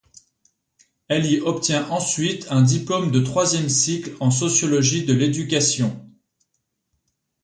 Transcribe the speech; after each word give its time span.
Elle 1.09 1.27
y 1.27 1.41
obtient 1.41 1.87
ensuite 1.91 2.47
un 2.49 2.63
diplôme 2.63 3.11
de 3.11 3.19
troisième 3.19 3.69
cycle 3.69 4.15
en 4.19 4.31
sociologie 4.31 5.05
de 5.05 5.13
l'éducation. 5.13 6.03